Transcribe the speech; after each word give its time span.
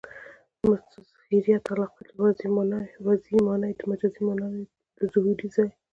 مظهریت 1.31 1.65
علاقه؛ 1.73 2.01
چي 2.39 2.45
وضعي 3.07 3.39
مانا 3.45 3.69
د 3.79 3.81
مجازي 3.89 4.21
مانا 4.27 4.47
د 4.97 4.99
ظهور 5.13 5.37
ځای 5.53 5.67
يي. 5.71 5.77